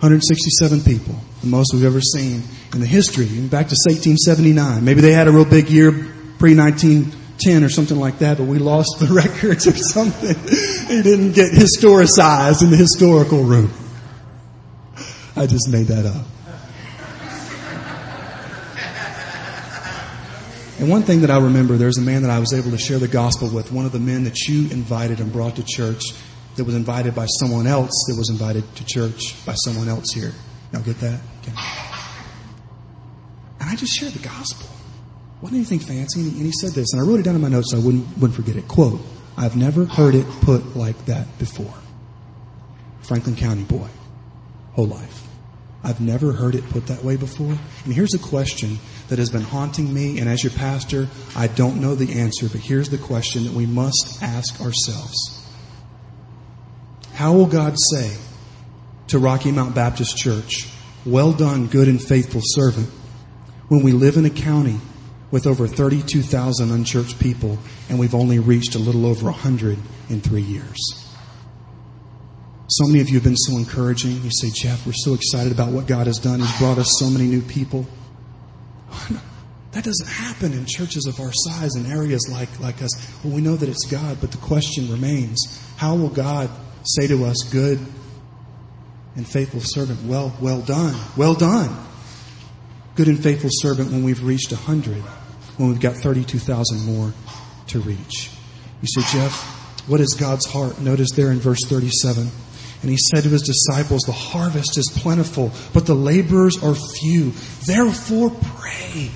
[0.00, 4.84] 167 people, the most we've ever seen in the history, back to 1879.
[4.84, 8.58] Maybe they had a real big year pre 1910 or something like that, but we
[8.58, 10.34] lost the records or something.
[10.88, 13.72] They didn't get historicized in the historical room.
[15.38, 16.26] I just made that up.
[20.80, 22.98] And one thing that I remember, there's a man that I was able to share
[22.98, 26.02] the gospel with, one of the men that you invited and brought to church
[26.56, 30.32] that was invited by someone else that was invited to church by someone else here.
[30.72, 31.20] Y'all get that?
[31.42, 31.52] Okay.
[33.60, 34.68] And I just shared the gospel.
[35.40, 36.20] Wasn't anything fancy.
[36.20, 38.06] And he said this, and I wrote it down in my notes so I wouldn't,
[38.18, 38.66] wouldn't forget it.
[38.66, 39.00] Quote,
[39.36, 41.74] I've never heard it put like that before.
[43.02, 43.88] Franklin County boy.
[44.74, 45.27] Whole life.
[45.82, 47.56] I've never heard it put that way before.
[47.84, 51.80] And here's a question that has been haunting me, and as your pastor, I don't
[51.80, 55.46] know the answer, but here's the question that we must ask ourselves.
[57.14, 58.16] How will God say
[59.08, 60.68] to Rocky Mount Baptist Church,
[61.06, 62.88] well done, good and faithful servant,
[63.68, 64.80] when we live in a county
[65.30, 70.42] with over 32,000 unchurched people and we've only reached a little over 100 in three
[70.42, 71.07] years?
[72.70, 74.22] So many of you have been so encouraging.
[74.22, 76.40] You say, Jeff, we're so excited about what God has done.
[76.40, 77.86] He's brought us so many new people.
[79.72, 82.90] That doesn't happen in churches of our size and areas like, like us.
[83.22, 86.50] Well, we know that it's God, but the question remains, how will God
[86.84, 87.78] say to us, good
[89.14, 91.86] and faithful servant, well, well done, well done.
[92.94, 95.02] Good and faithful servant when we've reached a hundred,
[95.58, 97.12] when we've got 32,000 more
[97.68, 98.30] to reach.
[98.80, 99.34] You say, Jeff,
[99.86, 100.80] what is God's heart?
[100.80, 102.30] Notice there in verse 37.
[102.80, 107.32] And he said to his disciples, the harvest is plentiful, but the laborers are few.
[107.66, 109.10] Therefore pray.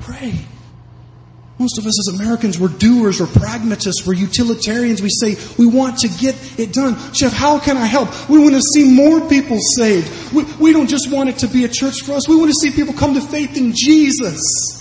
[0.00, 0.34] Pray.
[1.56, 5.00] Most of us as Americans, we're doers or pragmatists, we're utilitarians.
[5.00, 6.96] We say, we want to get it done.
[7.12, 8.28] Jeff, how can I help?
[8.28, 10.32] We want to see more people saved.
[10.32, 12.28] We, we don't just want it to be a church for us.
[12.28, 14.80] We want to see people come to faith in Jesus.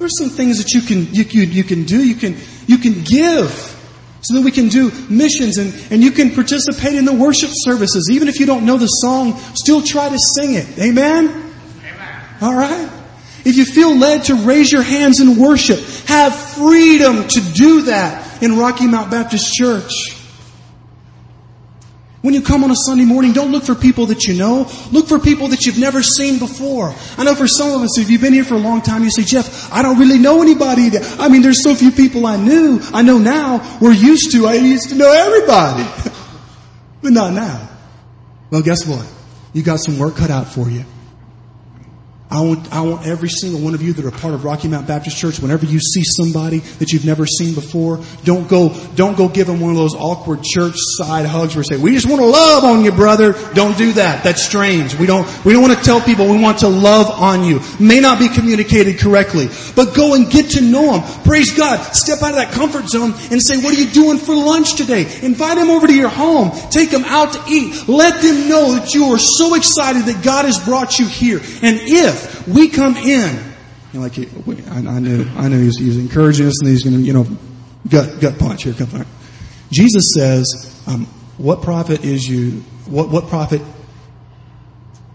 [0.00, 2.04] There's some things that you can, you, you, you can do.
[2.04, 3.78] You can, you can give
[4.22, 8.08] so that we can do missions and, and you can participate in the worship services.
[8.10, 10.78] Even if you don't know the song, still try to sing it.
[10.78, 11.28] Amen?
[11.28, 12.24] Amen.
[12.40, 12.88] All right?
[13.44, 18.42] If you feel led to raise your hands in worship, have freedom to do that
[18.42, 20.21] in Rocky Mount Baptist Church.
[22.22, 24.70] When you come on a Sunday morning, don't look for people that you know.
[24.92, 26.94] Look for people that you've never seen before.
[27.18, 29.10] I know for some of us, if you've been here for a long time, you
[29.10, 30.90] say, Jeff, I don't really know anybody.
[31.18, 32.78] I mean, there's so few people I knew.
[32.92, 33.78] I know now.
[33.80, 34.46] We're used to.
[34.46, 35.82] I used to know everybody.
[37.02, 37.68] but not now.
[38.50, 39.04] Well, guess what?
[39.52, 40.84] You got some work cut out for you.
[42.32, 44.86] I want, I want every single one of you that are part of Rocky Mount
[44.86, 49.28] Baptist Church, whenever you see somebody that you've never seen before, don't go, don't go
[49.28, 52.22] give them one of those awkward church side hugs where you say, we just want
[52.22, 53.34] to love on you, brother.
[53.52, 54.24] Don't do that.
[54.24, 54.94] That's strange.
[54.94, 57.60] We don't, we don't want to tell people we want to love on you.
[57.78, 61.22] May not be communicated correctly, but go and get to know them.
[61.24, 61.82] Praise God.
[61.92, 65.02] Step out of that comfort zone and say, what are you doing for lunch today?
[65.20, 66.50] Invite them over to your home.
[66.70, 67.86] Take them out to eat.
[67.88, 71.36] Let them know that you are so excited that God has brought you here.
[71.60, 73.52] And if we come in,
[73.92, 76.70] you know, like I, I knew, I knew he was, he was encouraging us, and
[76.70, 77.26] he's going to, you know,
[77.88, 78.74] gut gut punch here.
[78.74, 79.06] Come on.
[79.70, 81.06] Jesus says, um,
[81.38, 82.60] "What profit is you?
[82.86, 83.62] What what profit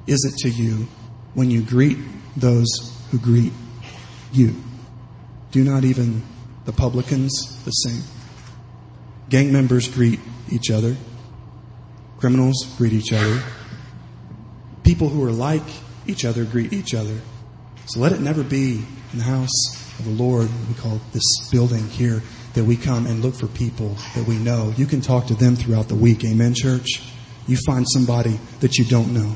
[0.05, 0.87] is it to you
[1.33, 1.97] when you greet
[2.35, 2.67] those
[3.11, 3.53] who greet
[4.31, 4.55] you?
[5.51, 6.23] Do not even
[6.65, 7.31] the publicans
[7.65, 8.03] the same?
[9.29, 10.95] Gang members greet each other.
[12.17, 13.41] Criminals greet each other.
[14.83, 15.63] People who are like
[16.09, 17.19] each other greet each other.
[17.85, 18.83] So let it never be
[19.13, 19.49] in the house
[19.99, 22.21] of the Lord, we call this building here,
[22.53, 24.73] that we come and look for people that we know.
[24.77, 26.23] You can talk to them throughout the week.
[26.25, 27.01] Amen, church?
[27.47, 29.35] You find somebody that you don't know.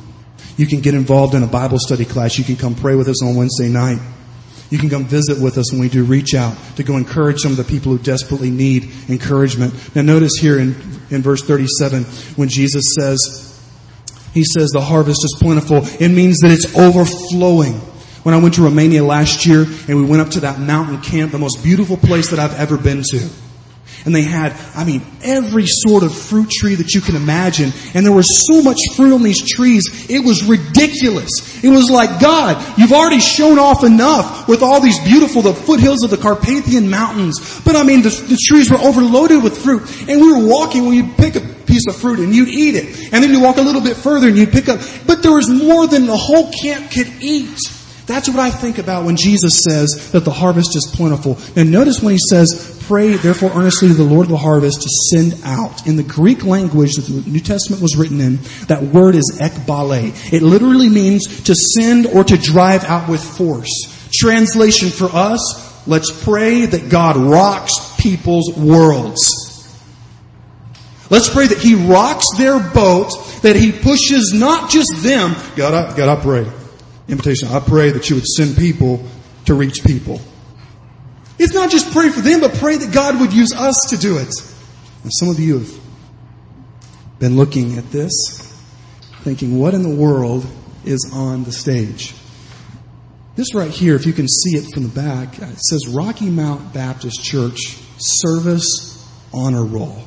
[0.57, 2.37] You can get involved in a Bible study class.
[2.37, 3.99] You can come pray with us on Wednesday night.
[4.69, 7.51] You can come visit with us when we do reach out to go encourage some
[7.51, 9.95] of the people who desperately need encouragement.
[9.95, 10.75] Now notice here in,
[11.09, 12.03] in verse 37
[12.35, 13.50] when Jesus says,
[14.33, 15.81] he says the harvest is plentiful.
[15.99, 17.73] It means that it's overflowing.
[18.23, 21.31] When I went to Romania last year and we went up to that mountain camp,
[21.31, 23.29] the most beautiful place that I've ever been to.
[24.05, 27.71] And they had, I mean, every sort of fruit tree that you can imagine.
[27.93, 30.09] And there was so much fruit on these trees.
[30.09, 31.63] It was ridiculous.
[31.63, 36.03] It was like, God, you've already shown off enough with all these beautiful, the foothills
[36.03, 37.61] of the Carpathian Mountains.
[37.61, 39.83] But I mean, the, the trees were overloaded with fruit.
[40.07, 43.13] And we were walking you pick a piece of fruit and you'd eat it.
[43.13, 45.49] And then you walk a little bit further and you'd pick up, but there was
[45.49, 47.59] more than the whole camp could eat.
[48.07, 51.37] That's what I think about when Jesus says that the harvest is plentiful.
[51.55, 54.89] And notice when he says, pray therefore earnestly to the Lord of the harvest to
[54.89, 55.87] send out.
[55.87, 58.37] In the Greek language that the New Testament was written in,
[58.67, 60.33] that word is ekbale.
[60.33, 64.09] It literally means to send or to drive out with force.
[64.13, 69.47] Translation for us, let's pray that God rocks people's worlds.
[71.09, 73.11] Let's pray that He rocks their boat,
[73.43, 75.35] that He pushes not just them.
[75.55, 76.60] God, I pray
[77.11, 77.49] invitation.
[77.49, 79.03] I pray that you would send people
[79.45, 80.21] to reach people.
[81.37, 84.17] It's not just pray for them, but pray that God would use us to do
[84.17, 84.33] it.
[85.03, 85.79] And some of you have
[87.19, 88.13] been looking at this,
[89.23, 90.45] thinking, what in the world
[90.85, 92.13] is on the stage?
[93.35, 96.29] This right here, if you can see it from the back, uh, it says Rocky
[96.29, 100.03] Mount Baptist Church Service Honor Roll.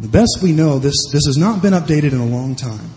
[0.00, 2.90] The best we know, this, this has not been updated in a long time.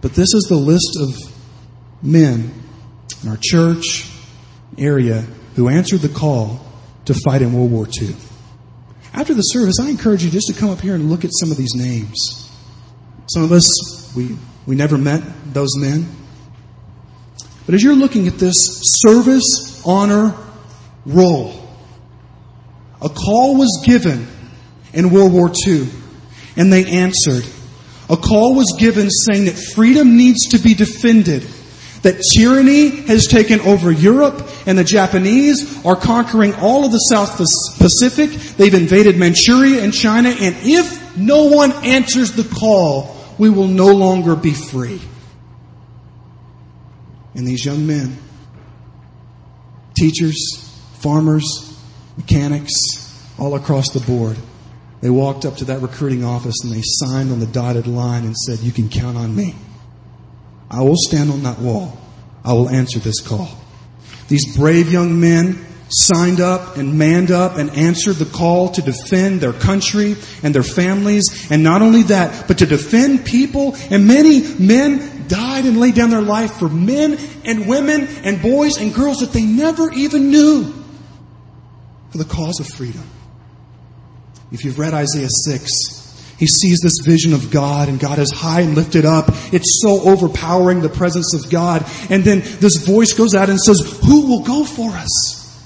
[0.00, 1.35] But this is the list of
[2.06, 2.52] men
[3.22, 4.10] in our church
[4.78, 5.22] area
[5.56, 6.60] who answered the call
[7.06, 8.14] to fight in World War II.
[9.12, 11.50] After the service, I encourage you just to come up here and look at some
[11.50, 12.50] of these names.
[13.32, 14.36] Some of us, we,
[14.66, 16.06] we never met those men.
[17.64, 20.36] But as you're looking at this service honor
[21.04, 21.68] roll,
[23.00, 24.26] a call was given
[24.92, 25.88] in World War II,
[26.56, 27.44] and they answered.
[28.08, 31.42] A call was given saying that freedom needs to be defended
[32.06, 37.36] that tyranny has taken over Europe and the Japanese are conquering all of the South
[37.36, 38.30] Pacific.
[38.56, 40.28] They've invaded Manchuria and China.
[40.28, 45.00] And if no one answers the call, we will no longer be free.
[47.34, 48.16] And these young men,
[49.98, 50.38] teachers,
[50.98, 51.76] farmers,
[52.16, 52.72] mechanics,
[53.36, 54.36] all across the board,
[55.00, 58.36] they walked up to that recruiting office and they signed on the dotted line and
[58.36, 59.56] said, You can count on me.
[60.70, 61.98] I will stand on that wall.
[62.44, 63.48] I will answer this call.
[64.28, 69.40] These brave young men signed up and manned up and answered the call to defend
[69.40, 71.48] their country and their families.
[71.50, 73.76] And not only that, but to defend people.
[73.90, 78.78] And many men died and laid down their life for men and women and boys
[78.78, 80.72] and girls that they never even knew
[82.10, 83.04] for the cause of freedom.
[84.52, 86.05] If you've read Isaiah 6,
[86.38, 89.26] he sees this vision of God and God is high and lifted up.
[89.52, 91.86] It's so overpowering the presence of God.
[92.10, 95.64] And then this voice goes out and says, who will go for us?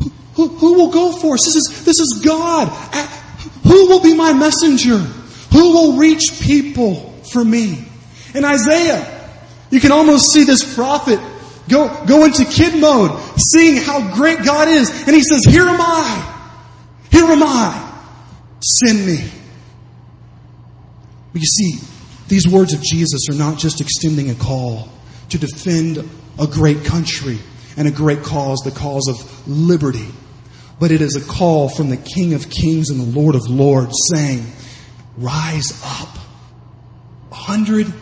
[0.00, 1.44] Who, who, who will go for us?
[1.44, 2.68] This is, this is God.
[3.64, 4.98] Who will be my messenger?
[4.98, 7.84] Who will reach people for me?
[8.34, 9.30] In Isaiah,
[9.70, 11.18] you can almost see this prophet
[11.68, 15.06] go, go into kid mode, seeing how great God is.
[15.06, 16.34] And he says, here am I.
[17.10, 17.84] Here am I.
[18.60, 19.37] Send me.
[21.32, 21.78] But you see,
[22.28, 24.88] these words of Jesus are not just extending a call
[25.30, 26.08] to defend
[26.38, 27.38] a great country
[27.76, 30.08] and a great cause, the cause of liberty,
[30.80, 33.94] but it is a call from the King of Kings and the Lord of Lords
[34.14, 34.44] saying,
[35.16, 36.08] rise up.
[37.30, 37.92] A hundred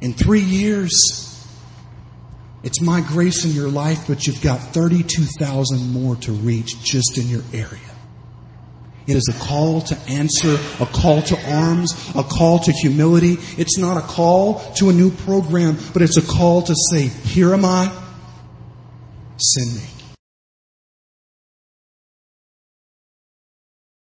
[0.00, 0.92] in three years.
[2.62, 7.28] It's my grace in your life, but you've got 32,000 more to reach just in
[7.28, 7.87] your area.
[9.08, 13.38] It is a call to answer, a call to arms, a call to humility.
[13.56, 17.54] It's not a call to a new program, but it's a call to say, here
[17.54, 17.90] am I,
[19.38, 19.97] send me.